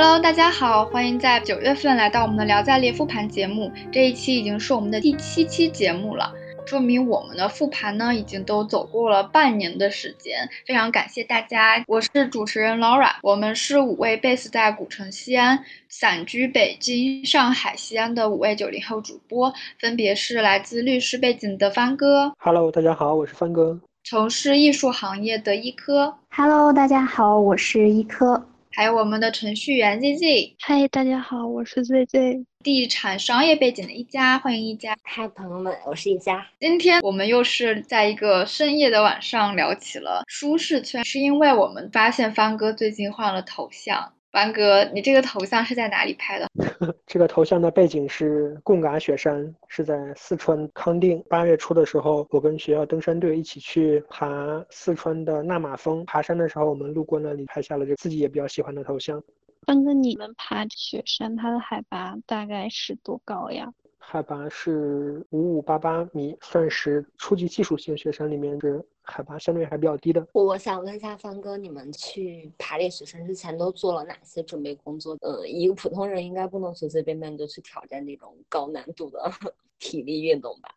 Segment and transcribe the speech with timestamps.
[0.00, 3.72] Hello，大家好，欢迎在九月份来到我们的聊在列复盘节目。
[3.90, 6.32] 这一期已经是我们的第七期节目了，
[6.66, 10.48] 说明我们的复盘呢已经都走过了半年的时间。
[10.64, 28.46] 非常感谢大家，我是主持人 Laura，我们是五位 base 在古城西安、散居北京、上海、西安的五位九零后主播，分别是来自律师背景的帆哥，Hello，大家好，我是帆哥；从事艺术行业的一科，Hello，大家好，我是一科。
[28.78, 32.44] 还有我们的程序员 ZZ，嗨，大家好，我是 ZZ。
[32.62, 34.96] 地产商业背景的一家，欢迎一家。
[35.02, 36.46] 嗨，朋友们，我是一家。
[36.60, 44.12] 今天我们又是在一个深夜的晚上聊起了舒适圈，是因为我们发现方哥最近换了头像。
[44.30, 46.48] 凡哥，你这个头像是在哪里拍的？
[47.06, 51.24] 这个头像的背景是贡嘎雪山，是在四川康定。
[51.30, 56.04] 八月初的时候，我跟学校登山队一起去爬四川的纳马峰。
[56.04, 59.22] 爬山的时候，我们路过那里，拍下了这自己也比较喜欢的头像。
[59.66, 63.72] 凡哥，你们爬雪山，它的海拔大概是多高呀？
[64.10, 70.26] 海拔是五五八八米，算是初级技术型雪山里面是海拔相对还比较低的。
[70.32, 75.14] 我想问一下方哥，你们去爬这雪山之前都做了哪些准备工作？
[75.20, 79.30] 呃，一个普通人应该不能随随便便就去挑战这种高难度的
[79.78, 80.70] 体力运动吧？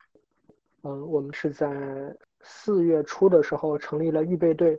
[0.84, 4.78] 嗯，我们是在四月初的时候成立了预备队，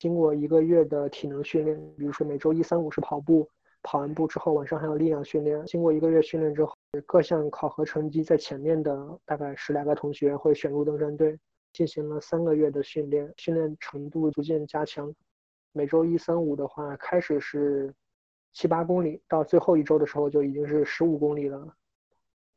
[0.00, 3.48] 经过一个月的体能训练，比如说每周一三五是跑步。
[3.84, 5.64] 跑完步之后，晚上还有力量训练。
[5.66, 6.72] 经过一个月训练之后，
[7.06, 11.38] 各项考核成绩在前面的大概十来个同学会选入登山队，
[11.72, 15.14] 进行了三个月的训练，训练程度逐渐加强。
[15.72, 17.94] 每周一、三、五的话，开始是
[18.52, 21.66] 七八公里，到最后一周的时候就已经是十五公里了。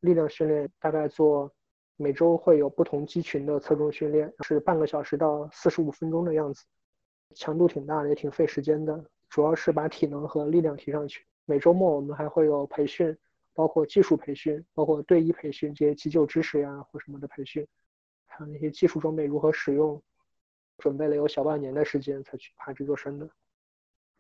[0.02, 1.50] 力量训练大概做
[1.96, 6.66] 每周会有不同肌群的侧重训练，是半个小时到四十五分钟的样子，
[7.36, 9.02] 强度挺大的，也挺费时间的。
[9.30, 11.26] 主要是把体能和力量提上去。
[11.46, 13.18] 每周末我们还会有培训，
[13.56, 17.66] 包括技术培训，包括队医培训，这些急救知识呀或什么的培训，
[18.28, 20.00] 还有那些技术装备如何使用，
[20.78, 23.28] 准备了有小半年的时间才去爬这座山的。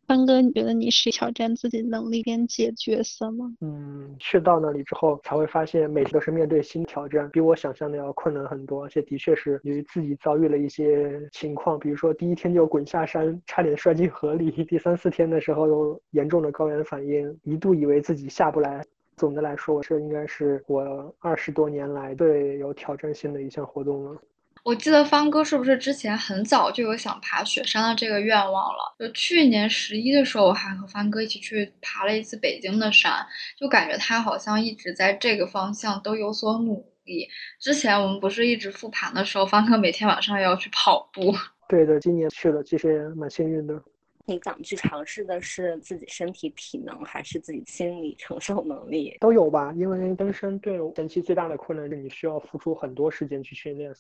[0.07, 3.56] 帆哥，你觉得你是挑战自己能力边界角色吗？
[3.62, 8.84] 嗯，去到那里之后才会发现，每次都是面对新挑战，比我想象的要困难很多。
[8.84, 18.85] 而且的确是由于自己遭遇了一些情况，比如说第一天就滚下山，差点摔进河里；第三四天的时候有严重的高原反应，一度以为自己下不来。
[19.16, 24.22] 总的来说，这应该是我二十多年来最有挑战性的一项活动了。
[24.64, 28.96] 我记得方哥是不是之前很早就有想爬雪山的这个愿望了？
[28.98, 33.26] 就去年十一的时候，我还和方哥一起去爬了一次北京的山，
[33.59, 37.28] 就感觉他好像一直在这个方向都有所努力。
[37.59, 41.32] 之前我们不是一直复盘的时候，方哥每天晚上也要去跑步。
[41.70, 43.80] 对的，今年去了，其实也蛮幸运的。
[44.25, 49.16] 你想去尝试的是自己身体体能，还是自己心理承受能力？
[49.19, 49.72] 都有吧。
[49.78, 53.94] 因为登山对前期最大的困难是你需要付出很多时间去训练。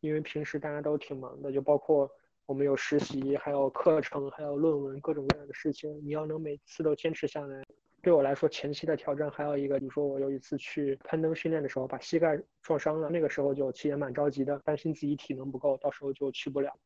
[0.00, 2.10] 因为平时大家都挺忙的，就包括
[2.46, 7.62] 我们有实习，还有课程，还有论文，各种各样的事情，你要能每次都坚持下来。
[8.02, 16.76] 对我来说，前期的挑战还有一个，比如说我有一次去攀登训练的时候，把膝盖撞伤了，那个时候就其实也蛮着急的，担心自己体能不够，到时候就去不了。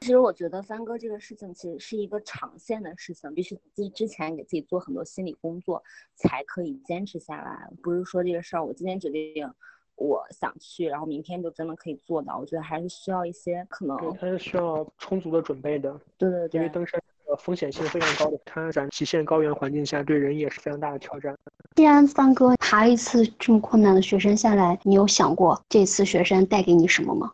[0.00, 5.82] 其实我觉得三哥这个事情其实是一个长线的事情，必须自己之前给自己做很多心理工作，
[6.14, 7.70] 才可以坚持下来。
[7.82, 9.50] 不是说这个事儿我今天决定。
[9.96, 12.36] 我想去，然后明天就真的可以做到。
[12.36, 15.96] 我觉得还是需要一些可能，对它是需要充足的准备的。
[16.18, 21.32] 对对对，因为登山的风险性非常高的，它在极限高原环境下对人也是非常大的挑战。
[21.76, 27.30] 既然三哥爬一次这么困难的雪山下来，你有想过这次雪山带给你什么吗？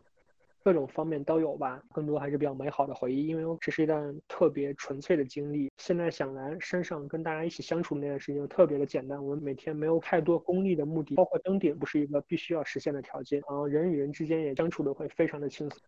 [0.63, 5.71] 各种方面都有吧，更多还是比较美好的回忆，因为这是一段特别纯粹的经历。
[5.77, 9.23] 现在想来，身上跟大家一起相处那段时间特别的简单。
[9.23, 13.41] 我们每天没有太多功利的目的，包括登顶不是一个必须要实现的条件。
[13.47, 15.79] 然后人与人之间也相处的会非常的轻松。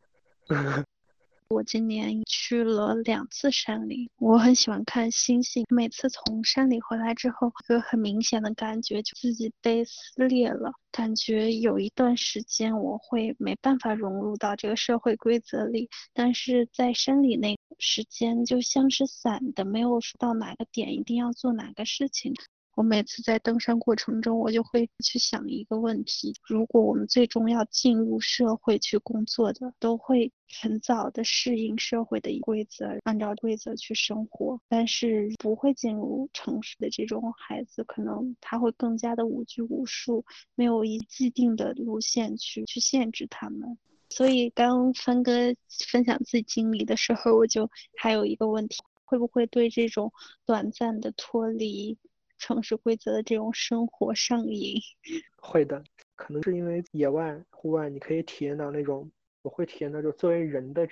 [1.50, 5.66] 我今年去了两次山里，我很喜欢看星星。
[5.70, 10.72] 每次从山里回来之后，有很明显的感觉，就自己被撕裂了。
[10.92, 22.34] 感觉有一段时间我会没办法融入到这个社会规则里，但是在山里那时间就像是散的，没有说到哪个点一定要做哪个事情。
[22.76, 34.60] 我每次在登山过程中，我就会去想一个问题：如果我们最终要进入社会去工作的，都会很早的适应社会的规则，按照规则去生活。
[34.68, 43.78] 但是不会进入城市的这种孩子，可能他会更加的无拘无束，没有一既定的路线去去限制他们。
[44.10, 45.54] 所以刚帆哥
[45.92, 48.78] 分享自己经历的时候，我就还有一个问题。
[49.06, 50.12] 会不会对这种
[50.44, 52.00] 短暂的脱离
[52.46, 54.82] 城市规则的这种生活上瘾？
[55.40, 55.82] 会的，
[56.18, 59.10] 可能是因为野外、户外，你可以体验到那种
[59.44, 60.86] 我会体验到就作为人的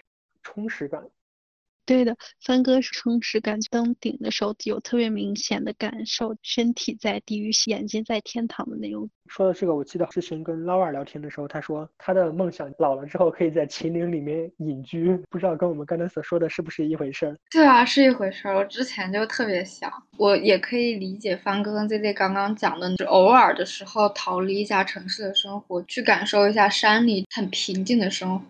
[0.44, 1.06] 充实感。
[1.91, 9.09] 对的，帆哥是充实感登顶的时候有特别明显的感受，身体在地狱，眼睛在天堂的那种。
[9.27, 17.38] 说到这个，我记得之前跟 Laura 聊天的时候，他说他的梦想老了之后可以在秦岭里面隐居，不知道跟我们刚才所说的是不是一回事儿？
[17.51, 18.55] 对啊，是一回事儿。
[18.55, 28.45] 我之前就特别想，我也可以理解帆哥跟 Z Z 刚刚讲的，就偶尔的时候逃离一下城市的生活，去感受一下山里很平静的生活。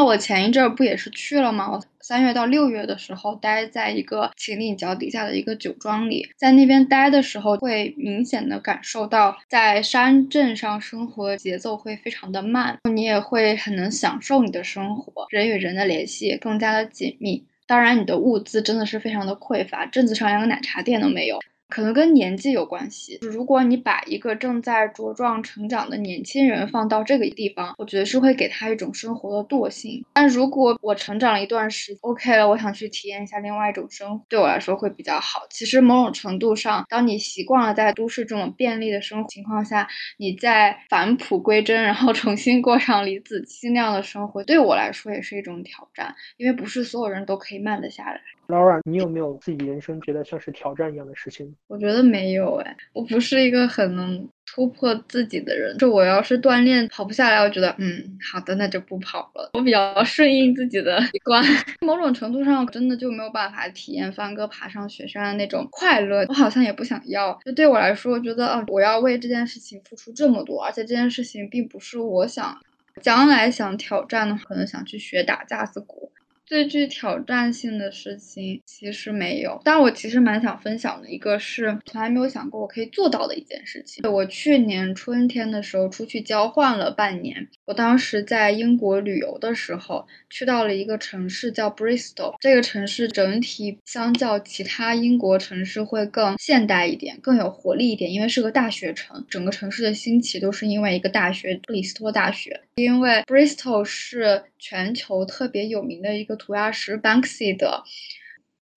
[0.00, 1.68] 那我前一阵儿不也是去了吗？
[1.72, 17.44] 我三月到六月的时候待在一个秦岭脚底下的一个酒庄里，在那边待的时候，会明显的感受到在山镇上生活节奏会非常的慢，你也会很能享受你的生活，人与人的联系更加的紧密。
[17.66, 21.40] 当然，你的物资真的是非常的匮乏，镇子上连个奶茶店都没有。
[21.68, 23.18] 可能跟年纪有关系。
[23.20, 30.04] 如果你把一个正在茁壮成长的年轻人放到这个地方，我觉得是会给他一种生活的惰性。
[30.14, 35.42] 但如果我成长了一段时，OK 了，我想去体验一下另外一种生活，对我来说会比较好。
[35.50, 39.86] 其实某种程度上，当你习惯了在都市这种便利的生活情况下，
[40.16, 48.20] 你在返璞归真，然后重新过上李子柒那样的生活，对我来说也是一种挑战，因为不是所有人都可以慢得下来。
[48.48, 51.54] Laura，你有没有自己人生觉得像是挑战一样的事情？
[51.66, 55.76] 我觉得没有哎，我不是一个很能突破自己的人。
[55.76, 59.50] 就我要是锻炼跑不下来，我觉得嗯，好的，那就不跑了。
[59.52, 61.44] 我比较 顺应自己的习惯。
[61.82, 66.24] 某种程度上，真的就没有办法体验帆哥爬上雪山的那种快乐。
[66.28, 67.38] 我好像也不想要。
[67.44, 72.58] 就对我来说，我觉得哦，我要为这件事情付出这么多，而且这件事情并不是我想
[73.02, 76.10] 将来想挑战的，可能想去学打架子鼓。
[76.48, 84.10] 最具挑战性的事情其实没有，但我其实蛮想分享的一个是从来没有想过我可以做到的一件事情。
[84.10, 92.34] 我去年春天的时候出去交换了半年，我当时在英国旅游的时候，去到了一个城市叫 Bristol。
[92.40, 99.22] 这个城市整体相较其他英国城市会更现代一点，更有活力一点，因为是个大学城。
[99.28, 102.58] 整个城市的兴起都是因为一个大学——布里斯托大学。
[102.76, 106.37] 因为 Bristol 是全球特别有名的一个。
[106.38, 107.82] 涂鸦师 Banksy 的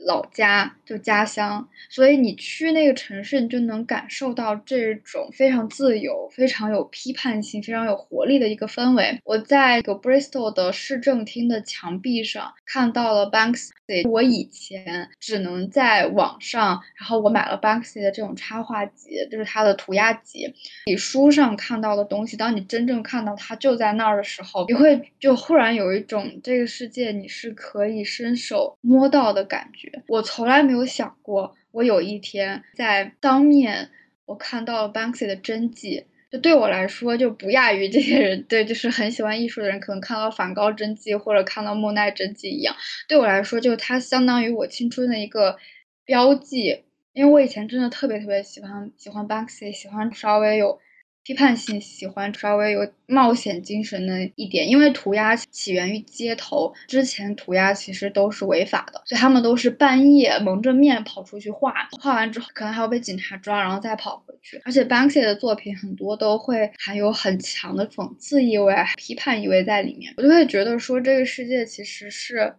[0.06, 9.20] 老家就家乡，所以你去那个城市，你就能感受到这种非常自由、非常有批判性、非常有活力的一个氛围。
[9.24, 13.70] 我在个 Bristol 的市政厅的墙壁上看到了 Banksy。
[14.10, 20.54] 我以前只能在网上，然后我买了 Banksy 的这种插画集，就是他的涂鸦集。
[20.86, 29.91] 你书上看到的东西，当你真正看到它就在那儿的时候，你会就忽然有一种这个世界你是可以伸手摸到的感觉。
[30.08, 33.90] 我从来没有想过，我有一天在当面
[34.26, 36.06] 我看到了 Banksy 的真迹。
[36.32, 42.74] 就对我来说，就不亚于这些人，对，就是很喜欢艺术的人，可能看到梵高真迹或者看到莫奈真迹一样。
[43.10, 45.58] 对我来说，就它相当于我青春的一个
[46.06, 50.80] 标记，因为我以前真的特别特别喜欢喜欢 Banksy，喜欢稍微有。
[51.24, 64.60] 批判性喜欢稍微有冒险精神的一点，因为涂鸦起源于街头，之前涂鸦其实都是违法的，所以他们都是半夜蒙着面跑出去画，画完之后可能还要被警察抓，然后再跑回去。
[64.66, 72.56] 而且 Banksy 的作品很多都会含有很强的讽刺意味、批判意味在里面，我就会觉得说这个世界其实是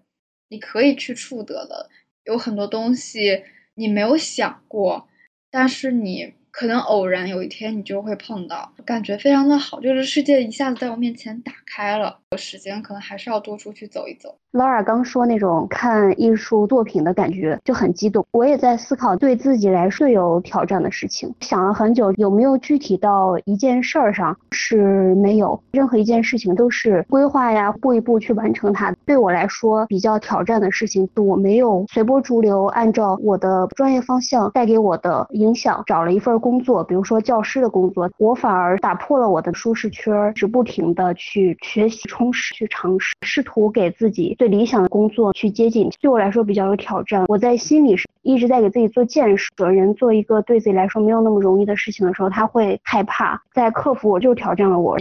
[0.48, 1.90] 你可以去触得的，
[2.24, 3.42] 有很多东西
[3.74, 5.08] 你没有想过，
[5.50, 6.34] 但是你。
[6.52, 12.18] 可能偶然有一天你就会碰到，感觉非常的好，就是世界一下子在我面前打开了。
[12.30, 14.34] 有时间可能还是要多出去走一走。
[14.52, 28.94] 劳尔刚说那种看艺术作品的感觉就很激动，我也在思考对自己来说有挑战的事情，想了很久，有没有具体到一件事儿上是没有，任何一件事情都是规划呀，步一步去完成它。
[29.06, 44.34] 对我来说比较挑战的事情，我没有随波逐流，按照我的专业方向带给我的影响找了一份工作，比如说教师的工作，我反而打破了我的舒适圈，是不停的去学习、充实、去尝试，试图给自己。
[44.38, 47.24] 最理想的工作去接近，对我来说比较有挑战。
[47.28, 49.48] 我在心里是一直在给自己做建设。
[49.70, 53.40] 人做一个对自己来说没有那么容易的事情的时候，他会害怕。
[53.54, 54.98] 在克服我就挑战了我。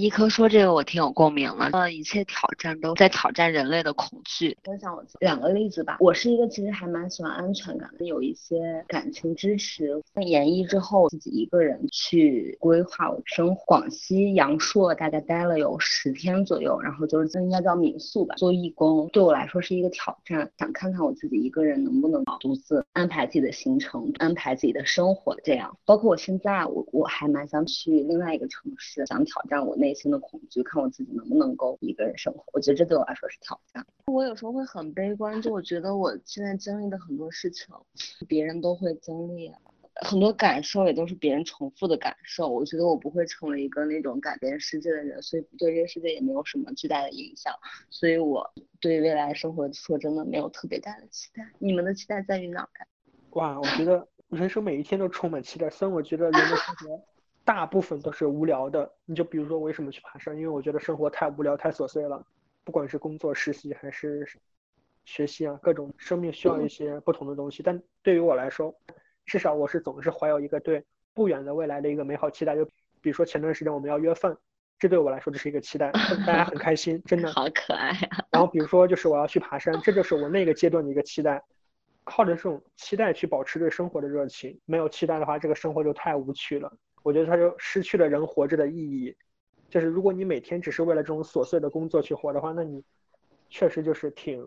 [0.00, 4.56] 一科说这个我挺有共鸣的，呃，一切挑战都在挑战人类的恐惧。
[4.64, 10.02] 分享我两个例子吧，我是一个其实还蛮喜欢安全感的，有一些感情支持。
[10.16, 25.78] 研一之后自己一个人去规划我生活，广西阳朔大概待了有十天左右，然后就是应该叫民宿吧，做义工对我来说是一个挑战，想看看我自己一个人能不能独自安排自己的行程，安排自己的生活这样。
[25.84, 29.78] 包括我现在，我我还蛮想去另外一个城市，想挑战我。
[29.84, 32.42] 内心的恐惧，看我自己能不能够一个人生活。
[32.54, 33.86] 我觉得这对我来说是挑战。
[34.06, 37.66] 我有时候会很悲观，就我觉得我现在经历的很多事情，
[38.26, 39.52] 别人都会经历，
[39.96, 42.48] 很多感受也都是别人重复的感受。
[42.48, 47.52] 我觉得我不会成为一个那种改变世界的人，所以对这个世界也没有什么巨大的影响。
[47.90, 48.50] 所以我
[48.80, 51.46] 对未来生活说真的没有特别大的期待。
[51.58, 52.88] 你们的期待在于哪儿？
[53.32, 55.68] 哇，我觉得人生每一天都充满期待。
[55.68, 57.04] 虽然我觉得人的生活。
[57.44, 60.34] 大部分都是无聊的，你就比如说为什么去爬山？
[60.36, 62.24] 因为我觉得生活太无聊、太琐碎了，
[62.64, 64.26] 不管是工作、实习还是
[65.04, 67.62] 学习啊，各种生命需要一些不同的东西。
[67.62, 68.74] 但对于我来说，
[69.26, 70.82] 至少我是总是怀有一个对
[71.12, 72.56] 不远的未来的一个美好期待。
[72.56, 72.64] 就
[73.00, 74.36] 比如说前段时间我们要约饭，
[74.78, 75.92] 这对我来说这是一个期待，
[76.26, 78.24] 大家很开心，真的 好可爱啊。
[78.30, 81.42] 然后比如说就是我要去爬山，这就是我那个阶段的一个期待。
[82.06, 86.70] 靠着这种期待去保持对生活的热情，没有期待的话，这个生活就太无趣了。
[87.04, 89.14] 我觉得他就失去了人活着的意义，
[89.68, 92.82] 就是如果你每天只是为了这种琐碎的工作去活的话，那你
[93.50, 94.42] 确实就是挺，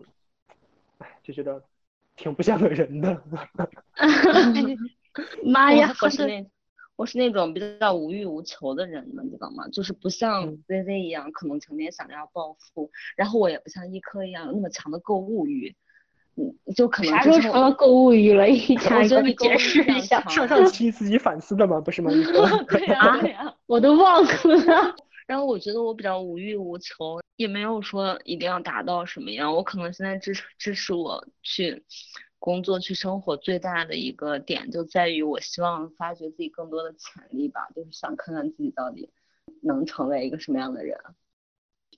[0.98, 1.64] 哎，就觉得
[2.16, 3.24] 挺不像个人的。
[5.46, 6.50] 妈呀，我是那
[6.96, 9.68] 我是那种比较无欲无求的人，你知道吗？
[9.70, 15.76] 就是不像 Z Z 一样，可能成天想着要暴富，然后我也不像一科一样有那么强的购物欲。
[16.76, 18.48] 就可能啥时候成了购物欲了？
[18.48, 20.22] 一强，你解释一下。
[20.30, 22.12] 上上期自己反思的嘛，不是吗？
[22.70, 24.96] 对呀， 对呀，我都忘了。
[25.26, 29.54] 然后我觉得我比较无欲无求，也没有说一定要达到什么样。
[29.54, 31.84] 我可能现在支持支持我去
[32.40, 39.10] 工作去生活最大的一个点，就在于我希望发掘自己更多的潜力吧，就是想看看自己到底
[39.62, 40.98] 能成为一个什么样的人。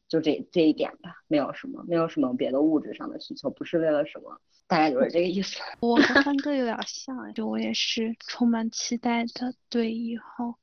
[0.10, 5.60] 就这这一点吧，没有什么，没有什么别的物质上的需求，不是为了什么，大概就是这个意思。
[5.80, 10.56] 我和三哥有点 像，就我也是充满期待的，对以后，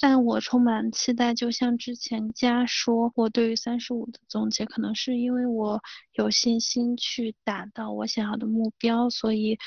[0.00, 5.82] 但我充满期待，就像之前家说，我对于三十五的总结，可能是因为我
[6.14, 9.58] 有信心去达到我想要的目标，所以。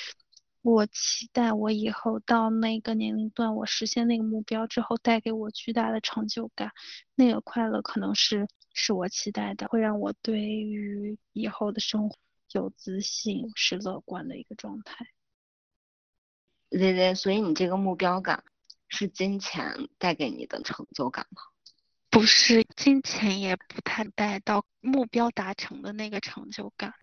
[0.61, 6.73] 我期待我以后到那个年龄段，我实现那个目标之后，带给我巨大的成就感，
[7.15, 8.45] 那个快乐可能是
[8.79, 12.17] 是我期待的，会让我对于以后的生活
[12.53, 15.05] 有自信，是乐观的一个状态。
[16.69, 18.43] 对对，所以你这个目标感
[18.87, 21.41] 是金钱带给你的成就感吗？
[22.09, 26.93] 不是，金钱也不太带到目标达成的那个成就感。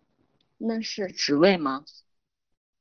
[0.56, 1.85] 那是职位吗？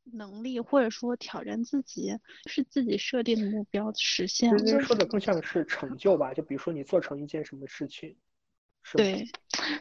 [0.05, 4.49] 能力或者说挑战自己，是自己设定的目标实现。
[4.81, 8.15] 说的更像是成就吧，就比如说你做成一件什么事情。
[8.93, 9.25] 对，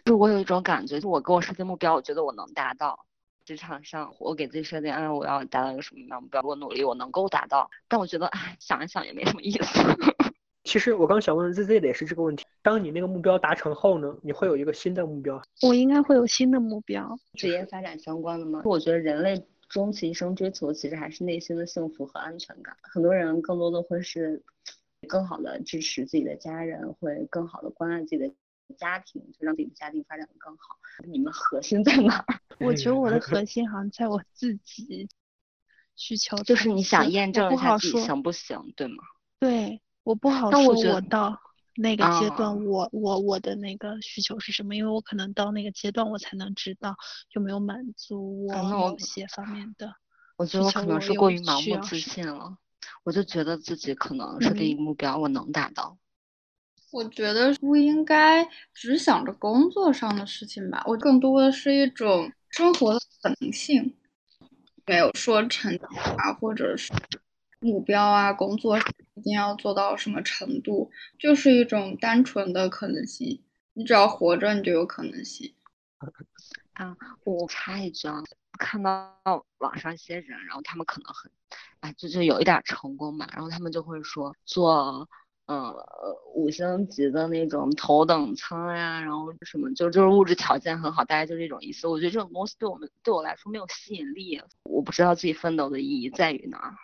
[0.05, 3.07] 就我有一种感觉，就我给我设定目标，我觉得我能达到。
[3.45, 7.69] 职场上，我给自己设定，哎，我要达到一个什么样目标，我努力，我能够达到。
[7.89, 9.81] 但我觉得，哎，想一想也没什么意思。
[10.65, 12.47] 其实我刚想问 Z Z 的也是这个问题。
[12.63, 15.43] 当你那个目标达成后呢，你会有一个新的目标？
[15.61, 18.63] 我应该会有新的目标，职业发展相关的吗？
[18.65, 19.47] 我觉得人类。
[19.67, 22.77] 终其一生追求其实还是内心的幸福和安全感。
[22.83, 24.41] 很多人更多的会是
[25.09, 28.33] 更好的支持自己的家人，会更好的关爱自己的
[28.73, 30.79] 家庭，就让自己的家庭发展的更好。
[31.07, 32.41] 你们核心在哪儿？
[32.61, 35.09] 我觉得我的核心好像在我自己
[35.97, 39.03] 需求，就是你想验证一下自己行不行，对吗？
[39.39, 41.41] 对，我不好说我到。
[41.77, 44.77] 那个阶段，我我我的那个需求是什么？
[44.77, 46.95] 因为我可能到那个阶段，我才能知道
[47.33, 49.93] 有没有满足我某些方面的。
[50.37, 52.59] 我觉得我可能是过于盲目自信了，
[53.03, 55.99] 我就觉得自己可能是定一个目标，我能达到。
[56.95, 63.97] 我觉得不应该只想着工作上的事情吧，我更多的是一种生活的可能性，
[64.87, 66.93] 没有说成长啊，或者是。
[67.59, 73.43] 目标啊，工作一定要做到什么程度，就是一种单纯的可能性。
[73.73, 75.53] 你只要活着，你就有可能性。
[76.75, 78.23] 啊，我插一句啊，
[78.59, 79.19] 看到
[79.59, 81.33] 网上一些人，然后他们可能很，
[81.81, 85.09] 哎，就就有一点成功嘛，然后他们就会说做，
[85.47, 85.75] 呃，
[86.35, 91.87] 五星级的那种头等舱呀，然后什么，就就是物质条件很好，大概就这种意思。
[91.87, 96.75] 我觉得这种东西对我们对我来说没有吸引力，我不知道自己奋斗的意义在于哪儿。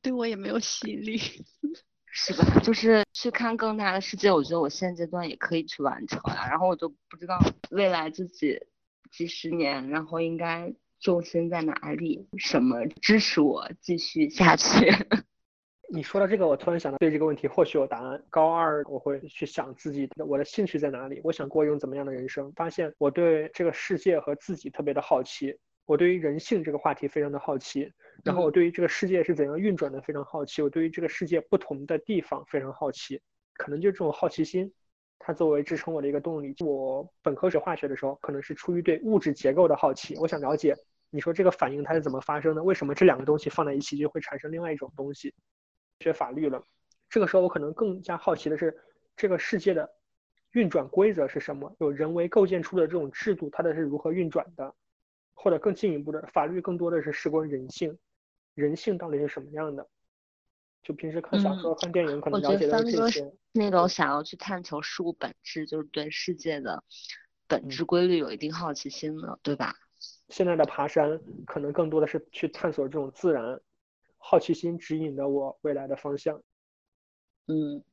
[0.00, 1.18] 对我也没有吸引力，
[2.06, 2.60] 是吧？
[2.62, 6.46] 就是去看更大的世界，我觉得我现阶段也可以去完成呀。
[6.48, 7.36] 然后我就不知道
[7.70, 8.60] 未来自己
[9.10, 14.86] 几十年，然后应该重心在哪里，什么支持我继续下去。
[15.88, 18.22] 你说到这个，我突然想到，对这个问题或许有答案。
[18.28, 22.52] 高二我会去想自己的我的兴趣在哪里，我想过一种怎么样的人生。
[22.52, 27.90] 发现我对这个世界和自己特别的好奇，我对于人性这个话题非常的好奇，
[28.24, 33.20] 然后我对于这个世界是怎样运转的非常好奇，我对于这个世界不同的地方非常好奇。
[33.54, 34.70] 可能就这种好奇心，
[35.18, 36.54] 它作为支撑我的一个动力。
[36.64, 40.74] 我本科学化学的时候，可能是出于对物质结构的好奇，我想了解，
[41.10, 42.62] 你说这个反应它是怎么发生的？
[42.62, 45.32] 为什么这两个东西放在一起就会产生另外一种东西？
[46.00, 46.62] 学法律了，
[47.08, 48.76] 这个时候我可能更加好奇的是，
[49.16, 49.90] 这个世界的
[50.52, 51.74] 运转规则是什么？
[51.78, 54.74] 有人为构建出的这种制度，它的是如何运转的？
[55.34, 57.98] 或者更进一步的，法律更多的是事关人性，
[58.54, 59.86] 人性到底是什么样的？
[60.82, 63.34] 就平时看小说、看电影，可能了解的这些。
[63.52, 66.84] 那种想要去探求事物本质，就是对世界的
[67.46, 69.74] 本质规律有一定好奇心的，对吧？
[70.28, 73.60] 现在的爬山，可能更多的是去探索这种自然。
[74.28, 76.42] 好奇心指引了我未来的方向。
[77.46, 77.84] 嗯，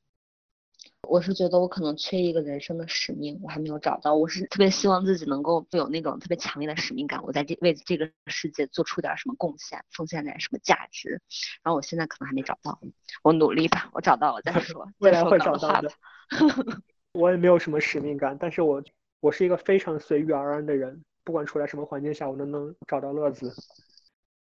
[1.07, 4.15] 我是觉得我可能缺一个人生的使命，我还没有找到。
[4.15, 11.21] 我是特别希望自己能够有那种特别强烈的使命感，我在这为这个世界做出点什么贡献，奉献点什么价值。
[11.61, 12.79] 然后我现在可能还没找到，
[13.21, 14.91] 我努力吧，我找到了再说。
[14.97, 15.91] 未来会找到的。
[17.13, 18.83] 我也没有什么使命感，但是我
[19.19, 23.53] 我是一个非常随遇而安的人，不管处在什么环境下，我都能找到乐子。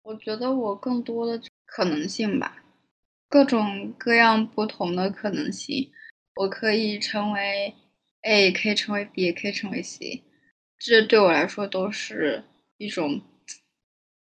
[0.03, 1.41] 我觉得我更多的。
[1.69, 2.65] 可能性吧，
[3.29, 5.93] 各种各样不同的可能性，
[6.35, 7.75] 我可以成为
[8.23, 10.25] A，可以成为 B，也可以成为 C，
[10.79, 12.43] 这对我来说都是
[12.79, 13.21] 一种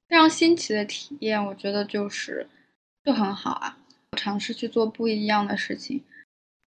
[0.10, 1.44] 非常新奇的体验。
[1.44, 2.48] 我觉得就是
[3.04, 3.78] 就很好啊，
[4.18, 6.04] 尝试去做不一样的事情，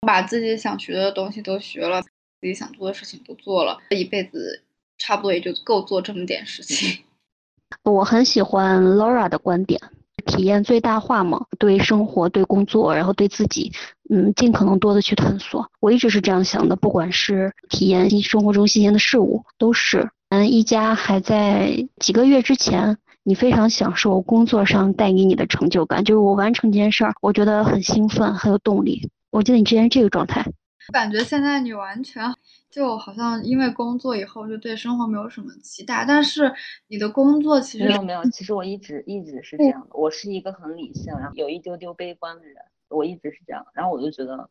[0.02, 2.10] 把自己想学的东西都学了，自
[2.42, 4.64] 己想做的事情都做了，这一辈子
[4.98, 7.04] 差不多也就够做这么点事情。
[7.84, 9.80] 我很喜欢 Laura 的观点。
[10.22, 13.72] 体验最大化嘛，对生活、对工作，然后对自己，
[14.10, 15.70] 嗯，尽可能多的去探索。
[15.80, 20.10] 我一直是这样想的，不管是体验生活中新鲜的事物，都是。
[20.30, 29.10] 嗯，一家还在几个月之前，你非常享受工作上带给你的成就感，就是我完成这件事儿，我觉得很兴奋，很有动力。
[29.32, 30.46] 我记得你之前这个状态，
[30.92, 32.24] 感觉现在你完全。
[32.72, 36.54] 就好像因为工作以后就对生活没有什么期待，但是
[36.88, 42.58] 你的工作其实没有没有，其实我一直一直是这样的，我是一个很理性，然后有一丢丢悲观的人，
[42.90, 44.48] 我一直是这样，然后我就觉得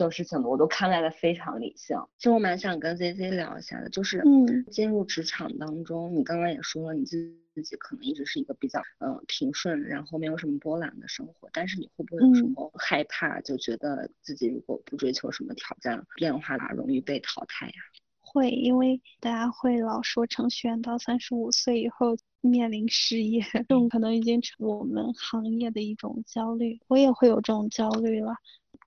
[0.00, 1.98] 所有事情的我都看待的非常理性。
[2.16, 7.36] 其实我蛮想跟 Z Z 聊一下的，就是嗯，进入职场当中，你刚刚也说了你自己。
[7.52, 17.72] 自己可能一直是一个比较嗯平顺，然后没有什么波澜的生活，但是你会不会有什么害怕，就觉得自己如果不追求什么挑战变化，容易被淘汰呀？
[18.20, 28.36] 会，因为大家会老说程序员到三十五岁以后面临失业，这种可能已经成我们行业的一种焦虑，我也会有这种焦虑了。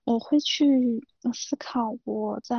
[0.04, 2.54] 我会去思考，我在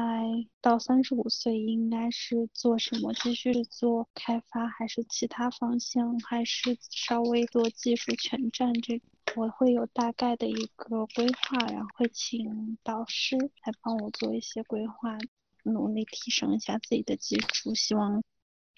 [0.61, 3.13] 到三十五岁应该是做什么？
[3.13, 8.73] 继续做开发，还是其他方向，还是稍微做技术全站？
[8.81, 8.99] 这
[9.35, 15.15] 我会有大概的一个规划，然后会请导师来帮我做一些规划，
[15.61, 17.75] 努力提升一下自己的技术。
[17.75, 18.23] 希望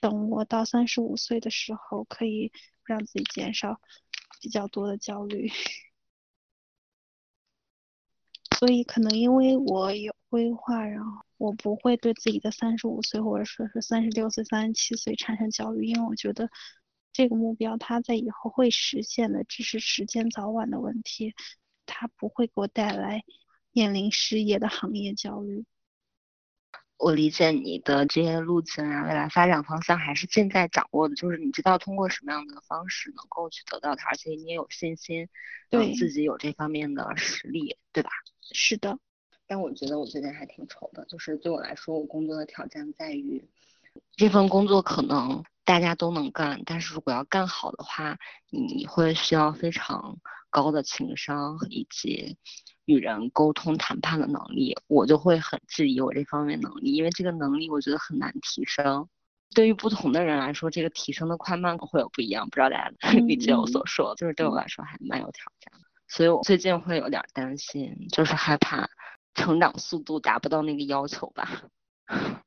[0.01, 2.51] 等我到三十五岁的时候，可以
[2.84, 3.80] 让自己减少
[4.41, 5.49] 比较多的焦虑。
[8.60, 16.50] 所以可能因为我有规划，然后我不会对自己的三十五岁或者说是三十六岁、三十七岁产生焦虑，因为我觉得
[17.13, 21.36] 这个目标它在以后会实现的，只是时间早晚的问题，
[21.86, 23.24] 它不会给我带来
[23.72, 25.63] 面临失业的行业焦虑。
[26.98, 35.30] 我理解你的这些路径啊，未来发展方向还是尽在掌握的，就是你知道通过什么样的方式能够去得到它，而且你也有信心，
[35.70, 38.10] 对自己有这方面的实力，对吧？
[38.52, 38.98] 是的，
[39.46, 43.48] 但我觉得我最近还挺愁的，就是对我来说，我工作的挑战在于，
[44.16, 48.18] 这份工作可能大家都能干，但是如果要干好的话，
[48.50, 50.18] 你会需要非常
[50.50, 52.38] 高的情商以及
[52.88, 59.08] 与人沟通谈判的能力，我就会很质疑我这方面能力，因为这个能力我觉得很难提升。
[59.54, 65.86] 对于不同的人来说，这个提升的快慢会有不一样，不知道大家理解我所说，就是对我来说还蛮有挑战的。
[66.08, 68.89] 所以我最近会有点担心，就是害怕
[69.36, 71.63] 成长速度达不到那个要求吧。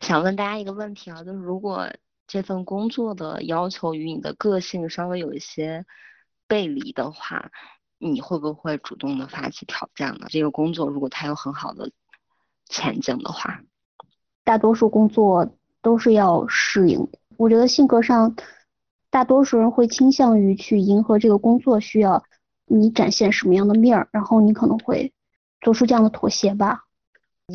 [0.00, 1.92] 想问大家一个问题啊，就是如果
[2.28, 5.84] 这份工作的要求与你的个性稍微有一些
[6.46, 7.50] 背离的话，
[8.02, 10.26] 你会不会主动的发起挑战呢？
[10.30, 11.92] 这个工作如果它有很好的
[12.66, 13.60] 前景的话，
[14.42, 17.18] 大多数工作都是要适应的。
[17.36, 18.34] 我觉得性格上，
[19.10, 22.24] 大多数人会倾向于去迎合这个工作需要
[22.64, 25.12] 你展现什么样的面儿，然后你可能会
[25.60, 26.84] 做出这样的妥协吧。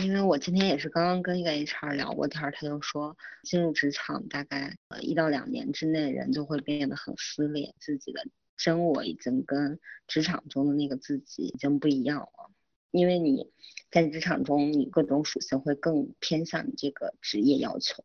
[0.03, 8.21] 因为我今天也是刚刚跟一个 HR 聊过天，他就说进入职场大概呃一到两年之内，人就会变得很撕裂，自己的
[8.57, 12.51] 真我已经跟职场中的那个自己已经不一样了。
[12.91, 13.51] 因为你
[13.91, 18.03] 在职场中，你各种属性会更偏向你这个职业要求，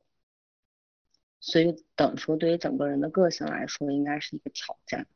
[1.39, 5.07] 所以等说对于整个人的个性来说，应该是一个挑战。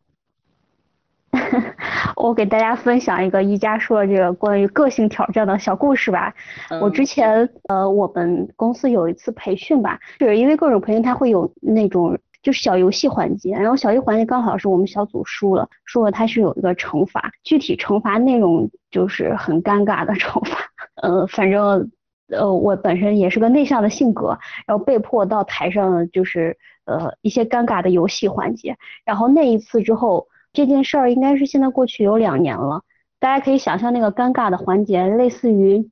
[2.15, 6.33] 我给大家分享一个一加说的这个关于个性挑战的小故事吧。
[6.81, 20.59] 我之前呃，我们公司有一次培训吧，就是因为各种培训它会有那种就是小游戏环节，然后小游戏环节刚好是我们小组输了，输了它是有一个惩罚，具体惩罚内容就是很尴尬的惩罚。
[21.03, 21.91] 呃，反正
[22.29, 30.29] 呃我本身也是个内向的性格，然后被迫到台上就是呃一些尴尬的游戏环节，然后那一次之后。
[30.57, 32.83] 这件事儿应该是现在过去有两年了，
[33.19, 35.91] 大家可以想象那个尴尬的环节，类似于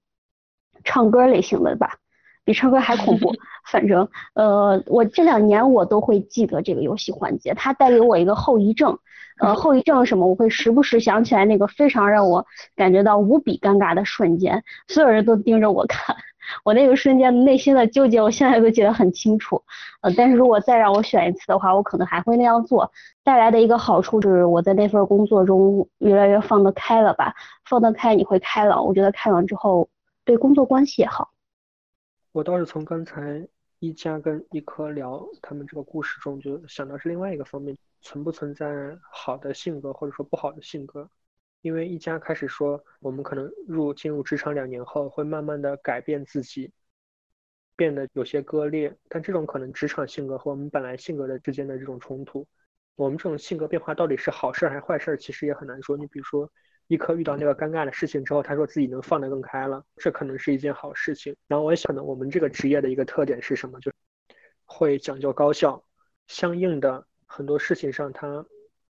[0.85, 1.97] 唱歌类型的吧，
[2.45, 3.33] 比唱歌还恐怖。
[3.71, 8.99] 反正呃，我这两年我都会记得这个游戏环节，它带给我一个后遗症。
[9.41, 10.27] 呃，后遗症什么？
[10.27, 12.45] 我会时不时想起来那个非常让我
[12.77, 16.15] 感觉到无比尴尬的瞬间，所有人都盯着我看。
[16.65, 19.63] 我那个瞬间内心的纠结，我现在都记得很清楚。
[20.03, 22.91] 呃，但是如果再让我选一次的话，我可能还会那样做。
[23.25, 27.35] 带来的一个好处就是，我在那份工作中越来越放得开了吧？
[27.65, 28.85] 放得开，你会开朗。
[28.85, 29.89] 我觉得开朗之后，
[30.25, 31.31] 对工作关系也好。
[32.33, 33.47] 我倒是从刚才
[33.79, 41.09] 一家跟一科聊他们这个故事中，就想到是另外一个方面：存不存在好的性格，或者说不好的性格？
[41.61, 46.73] 因为一家开始说，我们可能入进入职场两年后，会慢慢的改变自己，
[47.77, 48.97] 变得有些割裂。
[49.09, 52.49] 但这种可能职场性格和我们本来性格的之间的这种冲突，
[52.97, 55.99] 我们这种性格变化到底是好事还是坏事，其实也很难说。
[55.99, 56.51] 你比如说，
[56.93, 61.35] 一科遇到那个尴尬的事情之后，他说自己能放得更开了，这可能是一件好事情。
[61.49, 63.81] 然后我也想，我们这个职业的一个特点是什么？
[63.81, 63.91] 就
[64.67, 65.83] 会讲究高效，
[66.27, 68.45] 相应的很多事情上，他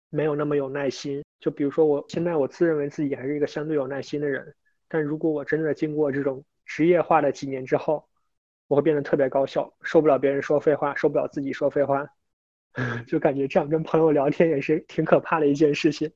[0.10, 1.24] 没有那么有耐心。
[1.40, 4.56] 就比如说，我现在我自认为自己还是一个相对有耐心的人，
[4.88, 8.08] 但如果我真的经过这种职业化的几年之后，
[8.68, 12.08] 我会变得特别高效，受不了别人说废话，受不了自己说废话，
[13.06, 16.12] 就感觉这样跟朋友聊天也是挺可怕的一件事情。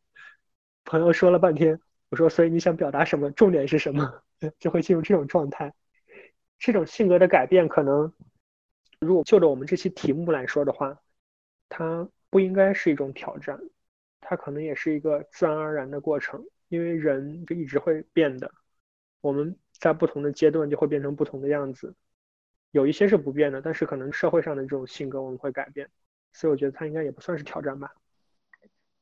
[0.86, 3.30] 朋友说了半天，我说所以你想表达什么？
[3.32, 4.24] 重点是什么？
[4.60, 5.74] 就会进入这种状态。
[6.58, 8.14] 这种性格的改变，可能
[9.00, 11.02] 如果就着我们这期题目来说的话，
[11.68, 13.60] 它不应该是一种挑战。
[14.22, 18.52] 它可能也是一个自然而然的过程，因为人就一直会变的，
[19.22, 21.94] 我们在不同的阶段就会变成不同的样子，
[22.72, 25.90] 有一些是不变的，但是可能社会上的这种性格我们会改变，
[26.34, 27.94] 所以我觉得它应该也不算是挑战吧。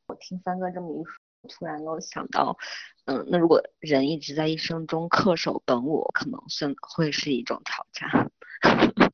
[0.08, 1.14] 我听三哥这么一说，
[1.50, 2.58] 突然又想到，
[3.06, 8.32] 嗯，那如果人一直在一生中恪守本我，可能算会是一种挑战。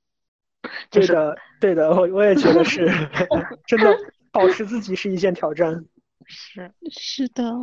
[0.91, 2.87] 对的，对的，我我也觉得是，
[3.65, 3.95] 真的
[4.31, 5.85] 保持自己是一件挑战。
[6.25, 7.53] 是是的，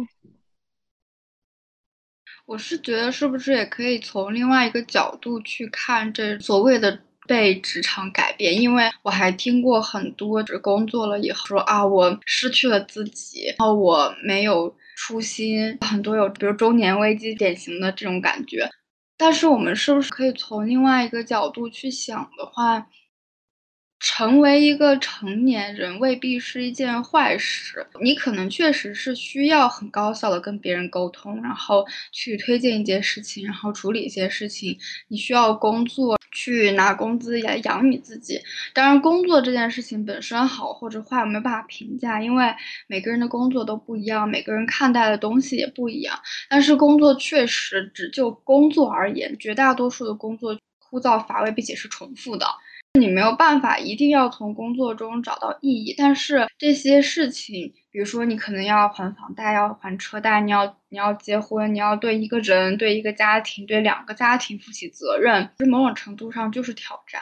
[2.46, 8.60] 我是觉得是不是也可以从另外一个角度去看这所谓的被职场改变？
[8.60, 18.68] 因为我还听过很多，就是工作了以后说啊，我失去了自己，然后我没有初心，很多有比如中年危机典型的这种感觉。
[19.18, 22.86] 但是我们是不是可以从另外一个角度去想的话？
[24.08, 34.78] 成为一个成年人未必是一件坏事，你可能确实是需要很高效的跟别人沟通，然后去推荐一件事情，然后处理一些事情。
[35.08, 38.40] 你需要工作去拿工资来养你自己。
[38.72, 42.54] 当然，工作这件事情本身好或者坏，我没办法评价，因为
[42.86, 46.16] 每个人的工作都不一样，每个人看待的东西也不一样。
[46.48, 52.46] 但是工作确实只就工作而言，绝大多数的工作枯燥乏味，并且是重复的。
[52.96, 67.20] 你没有办法一定要从工作中找到意义，但是这些事情，比如说你可能要还房贷，要还车贷，你要你要结婚，你要对一个人、对一个家庭、对两个家庭负起责任，其实某种程度上就是挑战。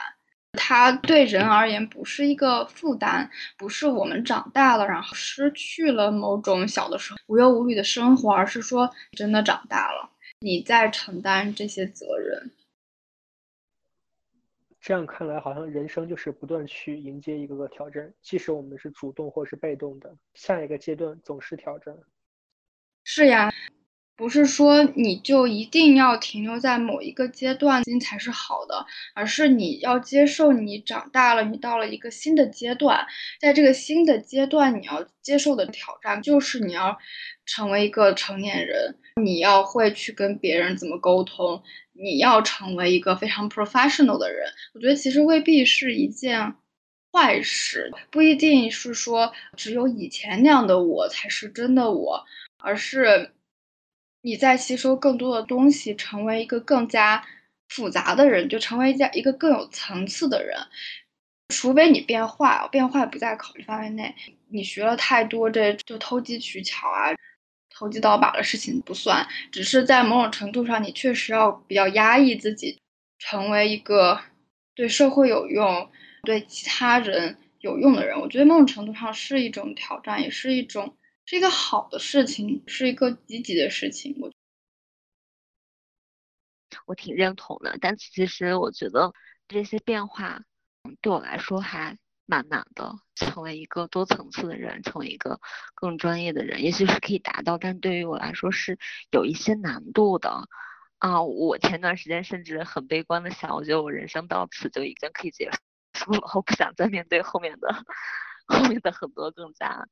[0.57, 10.09] 它对人而言不是一个负担，不是我们长大了然后失去了某种小的时候无忧无虑的生活，而是说真的长大了，
[10.39, 12.51] 你在承担这些责任。
[14.85, 21.97] 这样看来，好像人生就是不断去迎接一个个挑战，即使我们是主动或是被动的，下一个阶段总是挑战。
[23.03, 23.49] 是呀。
[24.17, 33.05] 不是说你就一定要停留在某一个阶段才是好的，而是你要接受你长大了，你到了一个新的阶段，
[33.41, 36.97] 在这个新的阶段，你要接受的挑战就是你要
[37.45, 44.47] 成为一个成年人，你要会去跟别人怎么沟通，你要成为一个非常 professional 的人。
[44.73, 46.55] 我觉得其实未必是一件
[47.11, 52.23] 坏事，不一定是说只有以前那样的我才是真的我，
[52.57, 53.31] 而是。
[54.25, 57.23] 你在吸收更多的东西，成为一个更加
[57.69, 60.57] 复杂的人，就成为一家一个更有层次的人。
[61.49, 64.15] 除非你变坏，变坏不在考虑范围内。
[64.47, 67.13] 你学了太多这就投机取巧啊、
[67.69, 72.79] 投机倒把的事情不算，只是在某种程度上，你确实要比较压抑自己，
[73.19, 74.19] 成为一个
[74.73, 75.87] 对社会有用、
[76.23, 78.19] 对其他人有用的人。
[78.19, 80.95] 我觉得某种程度上是一种挑战，也是一种。
[81.25, 84.15] 是一个好的事情，是一个积极的事情。
[84.21, 84.31] 我
[86.85, 89.11] 我挺认同的，但其实我觉得
[89.47, 90.43] 这些变化
[91.01, 92.95] 对我来说还蛮难的。
[93.15, 95.39] 成为一个多层次的人，成为一个
[95.73, 98.77] 更专业的人，也许是可以达到，但对于我来说是
[99.09, 100.47] 有一些难度的。
[100.97, 105.49] 啊，我前段时间甚至很悲观的想，我觉得我人生到此就已经可以结
[105.93, 107.85] 束了，我不想再面对后面的
[108.45, 109.87] 后面的很多更加。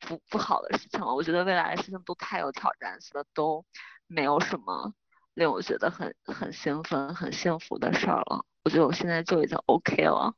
[0.00, 3.64] 不不好的事情了，我觉得未来的事情都太有挑战性了，都
[4.06, 4.92] 没有什么
[5.34, 8.44] 令我觉得很很兴奋、很幸福的事儿了。
[8.64, 10.34] 我觉得我现在就已经 OK 了。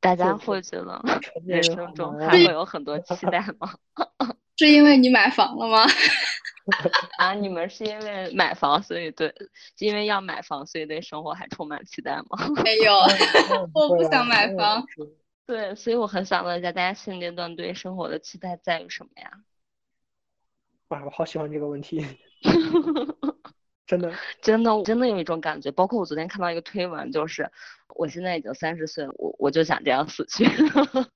[0.00, 1.02] 大家会觉得
[1.46, 3.74] 人生中还会有很多期待吗？
[4.58, 5.84] 是因为你买房了吗？
[7.18, 9.34] 啊，你们是因为买房，所以对，
[9.78, 12.48] 因为要买房，所以对生活还充满期待吗？
[12.62, 12.92] 没有，
[13.74, 14.84] 我不想买房。
[15.46, 19.30] 对，所以我很想问一下，大家现阶段对生活的期待在于什么呀？
[20.88, 22.04] 哇，我好喜欢这个问题，
[23.86, 25.70] 真的，真的，真的有一种感觉。
[25.70, 27.50] 包括我昨天看到一个推文，就是
[27.94, 30.44] 我现在已经三十岁了，我我就想这样死去。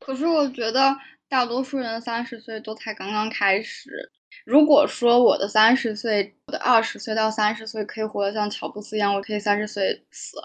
[0.00, 0.96] 可是我觉得
[1.28, 4.10] 大多数人三十岁都才刚刚开始。
[4.44, 10.38] 如果说我的三十岁，我的二十岁到三十岁可以活得像乔布斯一样，我可以三十岁死。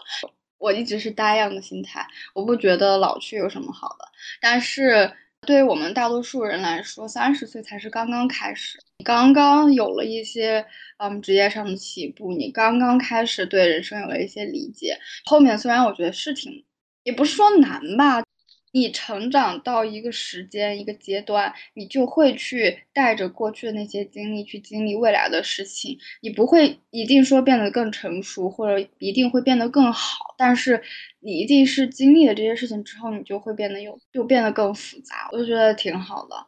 [0.58, 4.06] 我一直是呆样的心态，我不觉得老去有什么好的。
[4.41, 10.65] 但是对于我们大多数人来说，三十岁才是刚刚开始，刚刚有了一些
[10.98, 14.98] 嗯职业上的起步，你刚刚开始对人生有了一些理解。
[15.26, 16.65] 后面虽然我觉得是挺，
[17.04, 18.24] 也不是说难吧。
[18.78, 25.98] 你成长到一个时间、一个阶段，你就会去带着过去的那些经历去经历未来的事情。
[26.22, 30.82] 你不会一定说变得更成熟，或者一定会变得更好，但是
[31.20, 35.28] 你一定是经历了这些事情之后，你就会变得有，就变得更复杂。
[35.32, 36.46] 我就觉得挺好的。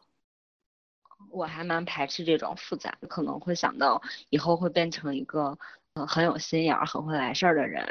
[1.30, 5.58] 我还蛮排斥这种复杂，可能会想到以后会变成一个
[6.08, 7.84] 很有心眼儿、很会来事儿的人，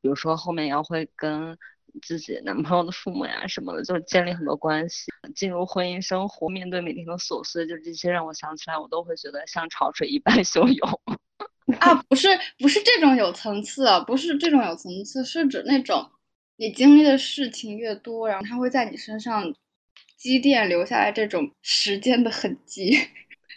[0.00, 1.58] 比如说后面要会跟。
[2.02, 11.00] 自己男朋友的父母呀什么的，就是建立很多关系，进入婚姻生活，面对每天的琐碎，就这些让我想起来，我都会觉得像潮水一般汹涌。
[11.80, 12.28] 啊，不是
[12.58, 16.10] 不是这种有层次，不是这种有层次，是指那种
[16.56, 19.54] 你经历的事情越多，然后它会在你身上
[20.16, 22.96] 积淀留下来这种时间的痕迹。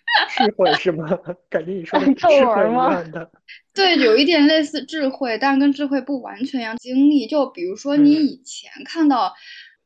[0.30, 1.08] 智慧是吗？
[1.50, 3.32] 感觉你说的是智慧一样的。
[3.74, 6.76] 对，有一点类似智慧，但是跟智慧不完全一样。
[6.78, 9.34] 经历，就比如说你以前看到，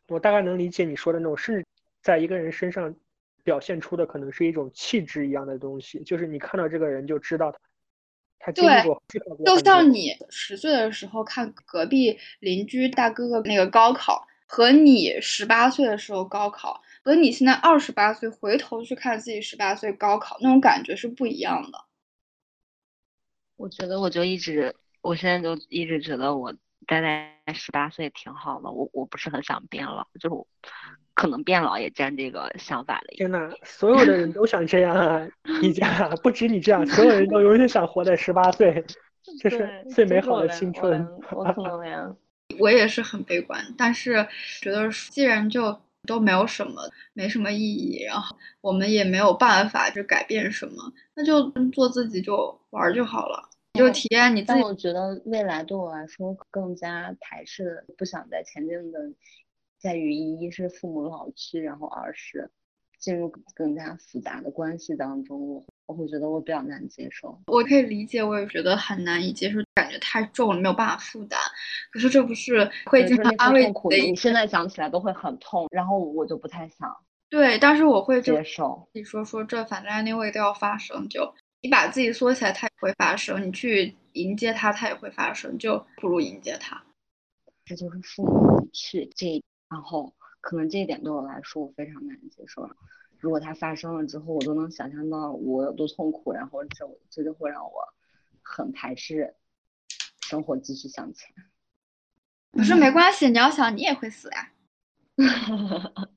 [0.08, 1.66] 我大概能理解你说的那种，甚至
[2.02, 2.96] 在一个人身上
[3.44, 7.58] 表现出的可能是一种气质一样的东西，就是你看到这个人就知道他，
[8.40, 9.04] 他经历过。
[9.46, 16.82] 就像你十岁的时候看隔壁邻居大哥哥那个高考，和你十八岁的时候高考。
[17.04, 21.86] 和你现在二十八岁回头去看自己十八岁高考那种感觉是不一样的。
[23.58, 26.54] 我觉得我就一直，我现在就一直觉得我
[26.88, 28.72] 待在十八岁挺好的。
[28.72, 30.36] 我我不是很想变老，就是
[31.14, 33.08] 可能变老也占这个想法的。
[33.18, 35.28] 天呐，所有的人 都想这样啊！
[35.62, 38.82] 你家不止你这样，所有人都永远想活在十八岁，
[39.42, 41.06] 这是最美好的青春。
[41.32, 42.16] 我可能呀
[42.60, 44.26] 我也是很悲观，但是
[44.62, 45.82] 觉得既然就。
[46.08, 46.82] 都没有什么，
[47.14, 54.60] 没什么意义，然后我们也没有办法去改变什么，那就做自己就玩就好了，就体验你自己。
[54.60, 59.00] 但我觉得未来对我来说更加排斥，不想再前进的，
[59.80, 62.52] 在于一是父母老去，然后二是
[63.00, 65.66] 进入更加复杂的关系当中。
[65.94, 71.40] 我会觉得我比较难接受，我可以理解，我也觉得很难以接受，感觉太重了，没有办法负担。
[71.92, 74.16] 可是这不是会经常安慰你？
[74.16, 76.98] 现在想起来都会很痛，然后我就不太想。
[77.30, 78.90] 对，但是我会接受。
[78.94, 86.84] 你说说这反正 anyway 都要发生，就你把自己缩起来，它也会发生；你去迎接它，它也会发生，就不如迎接它。
[87.66, 92.68] 这就是父母去这，然后可能这一点对我来说我非常难接受。
[93.24, 97.72] 如果它发生了之后，我都能想象到我有多痛苦，然后这这就会让我
[98.42, 99.34] 很排斥
[100.20, 101.34] 生活继续向前。
[102.52, 104.52] 可是没关系，你要想你也会死呀。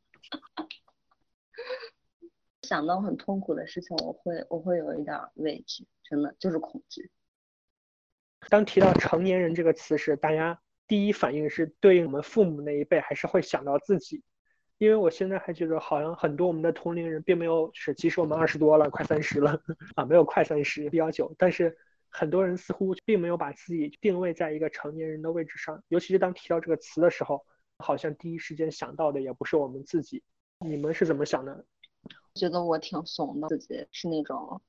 [2.62, 7.12] 想到很痛苦的事情，我会我会有一点畏惧，真的就是恐惧。
[8.48, 14.24] 当提到成年人这个词时，大家第一反应是对应我们父母那一辈，还是会想到自己？
[14.78, 19.58] 因为我现在还觉得，好像很多我们的同龄人并没有是，即使我们二十多了，快三十了
[19.96, 21.76] 啊，没有快三十比较久，但是
[22.10, 25.82] 很多人似乎并没有把自己定位在一个成年人的位置上。
[25.88, 27.44] 尤其是当提到这个词的时候，
[27.78, 30.22] 好像第一时间想到的也不是我们自己。
[30.60, 31.64] 你们是怎么想的？
[32.04, 34.60] 我觉得我挺怂的，自己是那种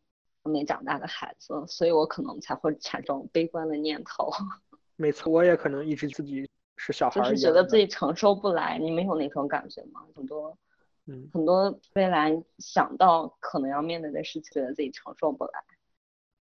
[0.44, 4.32] 没长大的孩子，所以我可能才会产生悲观的念头。
[4.96, 6.47] 没错，我也可能一直自己
[6.92, 8.80] 是小孩，就是觉得自己承受不来。
[8.80, 10.06] 你没有那种感觉吗？
[10.16, 10.58] 很多，
[11.06, 15.52] 嗯，很多未来想到可能要面对的事情，觉得自己承受不来。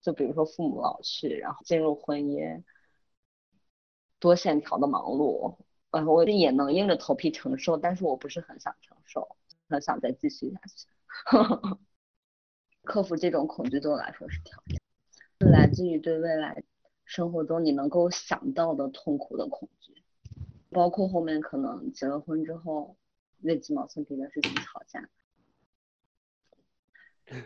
[0.01, 2.61] 就比如说父母老去，然后进入婚姻，
[4.19, 5.55] 多线条的忙碌，
[5.91, 9.37] 然后我也能硬着头皮承受，但是我不是很想承受，
[9.69, 10.87] 很想再继续下去。
[12.83, 14.77] 克服这种恐惧对我来说是挑战，
[15.39, 16.61] 是来自于对未来
[17.05, 20.02] 生活中你能够想到的痛苦的恐惧，
[20.73, 22.95] 包括后面可能结了婚之后
[23.43, 24.99] 为鸡毛蒜皮的事情吵架。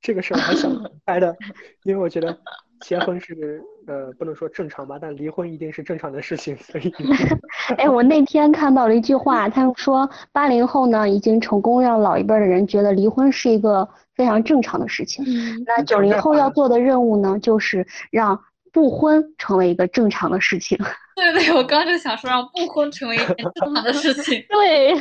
[0.00, 1.36] 这个事儿还想开的，
[1.84, 2.36] 因为我觉得
[2.80, 6.90] 结婚是呃不能说正常吧，但离婚一定是正常的事情，所以。
[7.76, 15.22] 哎，我那天看到了一句话，他们说八零后呢已经成功让老一辈的人觉得离婚是一个非常正常的事情。
[15.26, 15.62] 嗯。
[15.66, 20.78] 那九零后要做的任务呢，就是让不婚成为一个正常的事情。
[21.16, 24.44] 对对，我刚就想说让不婚成为一件正常的事情。
[24.48, 24.94] 对。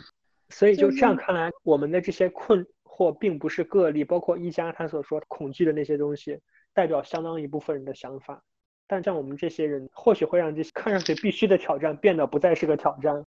[0.50, 2.66] 所以就这样看来，我们的这些困。
[2.94, 6.38] 惑并不是个例，包括一家他所说恐惧的那些东西，
[6.74, 8.42] 代表相当一部分人的想法。
[8.86, 13.24] 但像我们这些人，或许会让这些看上去必须的挑战变得不再是个挑战。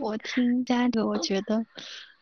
[0.00, 1.64] 我听家的，我觉得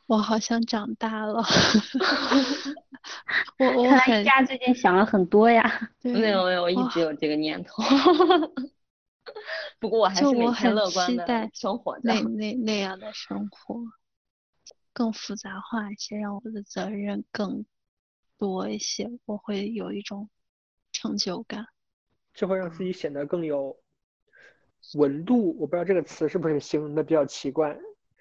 [0.06, 1.42] 我好像长大了。
[3.58, 5.90] 我我看来家最近想了很多呀。
[6.02, 7.82] 没有没有，我一直有这个念头。
[9.78, 13.80] 不过我还是每天乐观的生活那那那样的生活。
[14.92, 17.66] 更复杂化一些，让我的责任更
[18.38, 20.30] 多一些，我会有一种
[20.90, 21.66] 成就感，
[22.32, 23.76] 这会让自己显得更有
[24.94, 25.54] 纹路。
[25.58, 27.76] 我不知道这个词是不是形容的比较奇怪。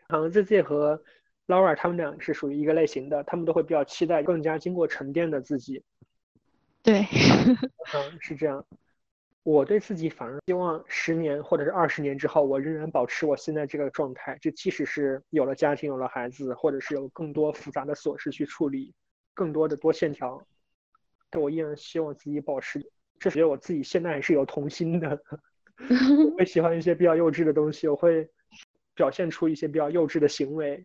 [0.10, 1.02] 好像自己和
[1.48, 5.84] Laura 他们俩是属于一个类型的，他们都会比较期待更加经过沉淀的自己。
[6.82, 7.02] 对，
[7.94, 8.66] 嗯，是这样。
[9.44, 14.36] 我对自己反而希望十年或者是二十年之后，我仍然保持我现在这个状态。
[14.42, 18.92] 就即使是有了家庭、有了孩子，或者是有更多复杂的琐事去处理，
[19.36, 20.42] 更多的多线条，
[21.30, 22.84] 但我依然希望自己保持。
[23.20, 25.22] 这觉得我自己现在还是有童心的，
[26.32, 28.28] 我会喜欢一些比较幼稚的东西，我会
[28.96, 30.84] 表现出一些比较幼稚的行为，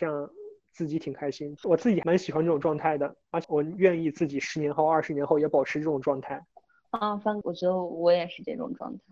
[0.00, 0.30] 这样
[0.72, 1.54] 自己挺开心。
[1.64, 6.42] 我自己蛮喜欢这种状态的，而且我愿意自己十年后、二十年后也保持这种状态。
[6.88, 9.02] 啊，反正我觉得我也是这种状态。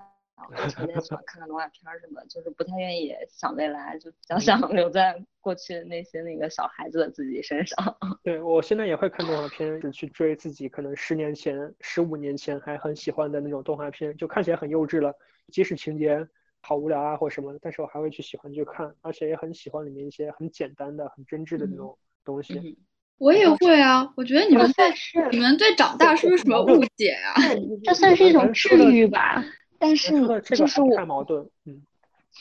[0.49, 7.77] 我特别喜欢看看动画片什么，就是不太愿意想未来，就比较想留在过去那些那个小孩子的自己身上。
[8.23, 15.13] 对我现在也会看动画片，只去追自己可能十年前、十五年前还很喜欢的那种动画片，就看起来很幼稚了，
[15.49, 16.27] 即使情节
[16.61, 22.79] 好无聊啊或什么的，但是我还会去喜欢去看，而且也很喜欢里面一些很简单的、很真挚的那种东西。
[23.19, 24.93] 我也会啊，我觉得你们对
[25.33, 27.35] 你们对长大是不是什么误解啊？
[27.83, 29.45] 这算是一种治愈吧。
[29.81, 30.11] 但是
[30.43, 31.83] 就是我太矛盾，嗯，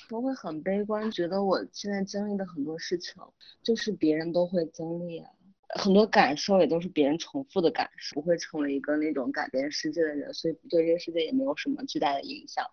[0.10, 3.22] 我会很悲观，觉得我现在经历的很多事情，
[3.64, 5.24] 就是别人都会经历，
[5.70, 12.66] 很多感受也都是别人重复的感受，不会成为一个那种改变世界的人，所以对这个世界也没有什么巨大的影响。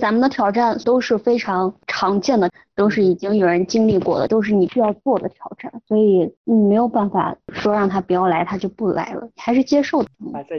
[0.00, 10.04] 咱们的挑战都是非常常见的，都是已经有人经历过的，都是你需要做的挑战，所以你没有办法说让他不要来，他就不来了，还是接受，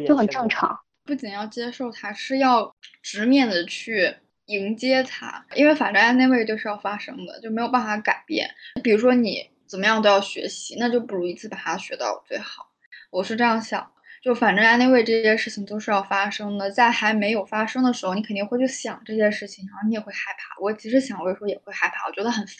[0.07, 0.77] 就很正常。
[1.03, 8.49] 不仅要接受他，是要直面的去迎接他，因为反正 anyway 就是要发生的，就没有办法改变。
[8.81, 12.67] 比如说你怎么样都要学习，那就不如一次把它学到最好。
[13.11, 13.91] 我是这样想。
[14.25, 20.59] 就反正 anyway 这些事情都是要发生的，在还没有发生的时候，你肯定会去想这些事情，然后你也会害怕。
[20.59, 22.57] 我其实想，我有时候也会害怕，我觉得很烦。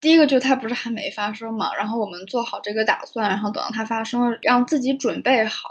[0.00, 5.68] 第一个就是它不是还没发生嘛，然后我们做好这个打算，然后等到它发生了，让自己准备好，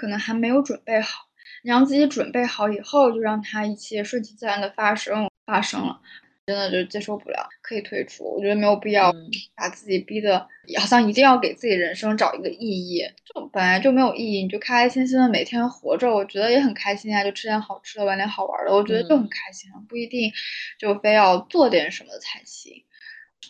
[0.00, 1.26] 可能还没有准备好，
[1.62, 6.00] 你让自己准备好以后，就让它一切顺其自然的发生，发生了。
[6.48, 8.24] 真的就接受不了，可以退出。
[8.24, 9.12] 我觉得没有必要
[9.54, 10.38] 把自己逼得
[10.78, 17.22] 好像一定要给自己人生找一个意义，就本来就没有意义，你就开开心心的每天活着，我觉得也很开心啊。
[17.22, 19.76] 就吃点好吃的，玩点好玩的，我觉得就很开心啊。
[19.86, 20.32] 不一定
[20.78, 22.82] 就非要做点什么才行。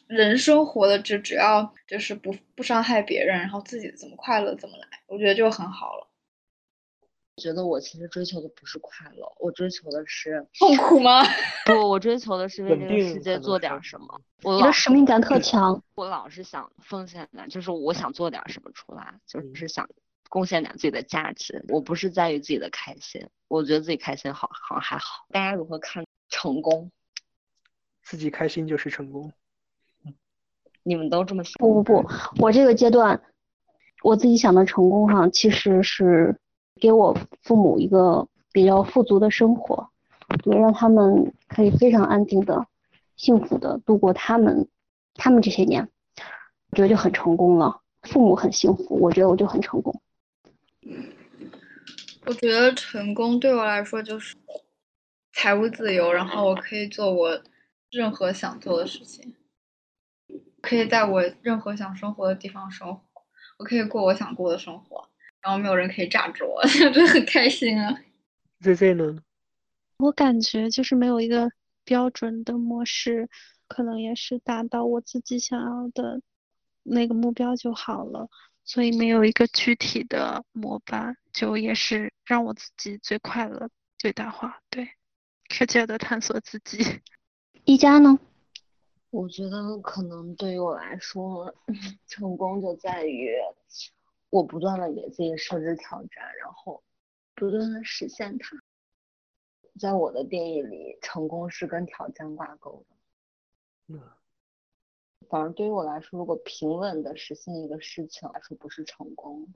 [0.08, 6.07] 人生活的就只要就是不不伤害别人，然后自己怎么快乐怎么来，我觉得就很好了。
[7.38, 11.22] 觉得我其实追求的不是快乐，我追求的是痛苦吗？
[11.64, 14.20] 不，我追求的是为这个世界做点什么。
[14.42, 19.88] 我的使命感特强，我老是想奉献的，就是我想做点什么出来，就是想
[20.28, 21.64] 贡献点自己的价值。
[21.68, 25.24] 我不是在于自己的开心，我觉得自己开心好好像还好。
[25.30, 26.90] 大家如何看成功？
[28.02, 29.32] 自己开心就是成功。
[30.82, 31.52] 你们都这么想？
[31.58, 32.08] 不不不，
[32.38, 33.22] 我这个阶段，
[34.02, 36.38] 我自己想的成功哈，其实是。
[36.80, 39.90] 给我父母一个比较富足的生活，
[40.42, 42.66] 对，让他们可以非常安定的、
[43.16, 44.68] 幸福的度过他们
[45.14, 45.88] 他们这些年，
[46.70, 47.80] 我觉得就很成功了。
[48.02, 50.00] 父母很幸福，我觉得我就很成功。
[52.24, 54.36] 我觉得成功对我来说就是
[55.32, 57.42] 财务自由，然后我可以做我
[57.90, 59.34] 任何想做的事情，
[60.60, 63.02] 可以在我任何想生活的地方生活，
[63.58, 65.07] 我可以过我想过的生活。
[65.42, 67.98] 然后没有人可以炸着我， 真的很开心啊。
[68.60, 69.22] Z Z 呢？
[69.98, 71.50] 我感觉就是没有一个
[71.84, 73.28] 标准的模式，
[73.66, 76.20] 可能也是达到我自己想要的
[76.82, 78.28] 那个目标就好了。
[78.64, 84.60] 所以没有一个具体的模板，就也是让我自己最快乐最大化。
[84.68, 84.88] 对，
[85.48, 87.00] 直接的探索自己。
[87.64, 88.18] 一家呢？
[89.10, 91.54] 我觉得可能对于我来说，
[92.06, 93.30] 成功就在于。
[94.30, 96.82] 我不断的给自己设置挑战，然后
[97.34, 98.56] 不断的实现它。
[99.78, 102.96] 在我的定义里，成功是跟挑战挂钩的。
[103.94, 104.02] 嗯。
[105.28, 109.46] 反而对于我来说，如果平稳的实现一个事情来说，不是成功。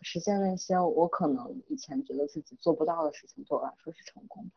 [0.00, 4.50] 实现那些我可能以前觉得自己做不到的事情，对我来说是成功的。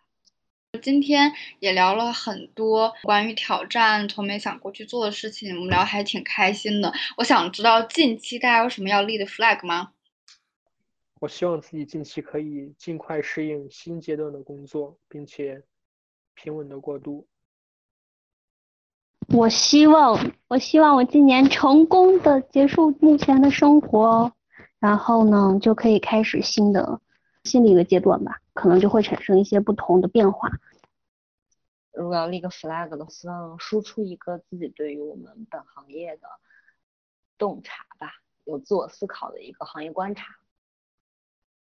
[0.80, 6.94] 今天也聊了很多关于挑战，从没想过去做的事情，我们聊还挺开心的。
[7.18, 9.92] 我想知道近期大家有什么要立的 flag 吗？
[11.20, 15.62] 我希望自己近期可以尽快适应新阶段的工作，并且
[16.36, 17.28] 平稳的过渡。
[19.28, 24.32] 我希望，我希望我今年成功的结束目前的生活，
[24.80, 27.02] 然后呢，就可以开始新的
[27.44, 28.40] 新的一个阶段吧。
[28.54, 30.50] 可能就会产生一些不同的变化。
[31.94, 36.28] 如果要立个 flag 的，希望输出一个自己对于我们本行业的
[37.38, 38.12] 洞察吧，
[38.44, 40.36] 有自我思考的一个行业观察。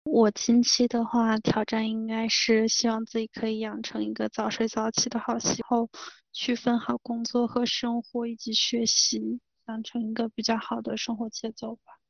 [0.04, 5.88] 我近期的话，挑战应该是希望自己可以养成一个早睡早起的好习惯，
[6.34, 12.03] 区分好工作和生活以及学习，养成一个比较好的生活节奏吧。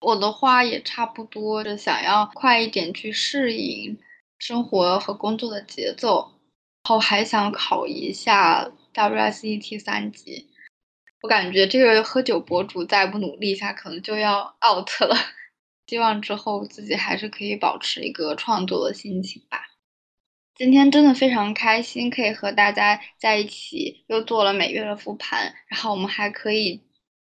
[0.00, 3.98] 我的话也差不多，就想要快一点去适应。
[4.38, 6.32] 生活和工作的节奏，
[6.84, 10.46] 然后还想考一下 WSET 三级。
[11.22, 15.16] 我感觉这个喝酒博主再不努力一下，可能就要 out 了。
[15.88, 19.62] 希望之后自己还是可以保持一个创作的心情吧。
[20.54, 26.82] 今天真的非常开心，可以和大家在一起，又做了每月的复盘，然后我们还可以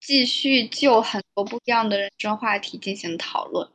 [0.01, 3.69] 继续就很多不一样的人生话题进行讨论。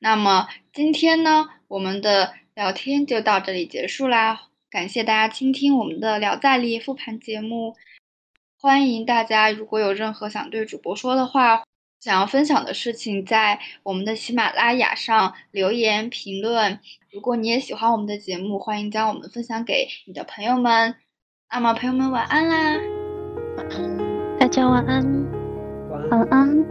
[0.00, 2.32] 那么今天呢，我们的。
[2.56, 7.76] 聊天就到这里结束啦，感谢大家倾听我们的聊在力复盘节目。
[8.58, 11.64] 欢迎大家，如果有任何想对主播说的话，
[12.00, 16.80] 想要分享的事情，在我们的喜马拉雅上留言评论。
[17.12, 20.94] 如果你也喜欢我们的节目，欢迎将我们分享给你的朋友们。
[21.50, 22.80] 那么，朋友们晚安啦，
[23.58, 25.35] 晚安，大家晚安
[26.10, 26.64] 晚安，